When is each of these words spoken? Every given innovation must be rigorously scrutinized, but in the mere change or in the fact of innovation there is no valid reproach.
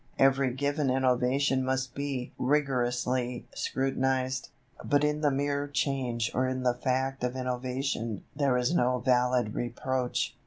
Every 0.17 0.51
given 0.51 0.89
innovation 0.89 1.63
must 1.63 1.93
be 1.93 2.33
rigorously 2.39 3.45
scrutinized, 3.53 4.49
but 4.83 5.03
in 5.03 5.21
the 5.21 5.29
mere 5.29 5.67
change 5.67 6.31
or 6.33 6.47
in 6.47 6.63
the 6.63 6.73
fact 6.73 7.23
of 7.23 7.35
innovation 7.35 8.23
there 8.35 8.57
is 8.57 8.73
no 8.73 8.97
valid 8.97 9.53
reproach. 9.53 10.35